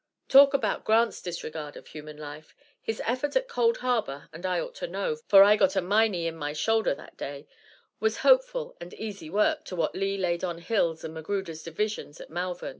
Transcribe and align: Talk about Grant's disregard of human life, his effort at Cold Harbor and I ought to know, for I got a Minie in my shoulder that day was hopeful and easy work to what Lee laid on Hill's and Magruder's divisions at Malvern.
Talk 0.27 0.55
about 0.55 0.83
Grant's 0.83 1.21
disregard 1.21 1.77
of 1.77 1.85
human 1.85 2.17
life, 2.17 2.55
his 2.81 3.03
effort 3.05 3.35
at 3.35 3.47
Cold 3.47 3.77
Harbor 3.85 4.29
and 4.33 4.47
I 4.47 4.59
ought 4.59 4.73
to 4.77 4.87
know, 4.87 5.15
for 5.27 5.43
I 5.43 5.55
got 5.55 5.75
a 5.75 5.79
Minie 5.79 6.25
in 6.25 6.35
my 6.35 6.53
shoulder 6.53 6.95
that 6.95 7.17
day 7.17 7.45
was 7.99 8.17
hopeful 8.25 8.75
and 8.81 8.95
easy 8.95 9.29
work 9.29 9.63
to 9.65 9.75
what 9.75 9.93
Lee 9.95 10.17
laid 10.17 10.43
on 10.43 10.57
Hill's 10.57 11.03
and 11.03 11.13
Magruder's 11.13 11.61
divisions 11.61 12.19
at 12.19 12.31
Malvern. 12.31 12.69